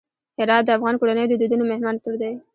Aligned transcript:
هرات 0.39 0.63
د 0.65 0.69
افغان 0.77 0.95
کورنیو 0.99 1.29
د 1.29 1.33
دودونو 1.41 1.63
مهم 1.71 1.85
عنصر 1.91 2.13
دی. 2.21 2.33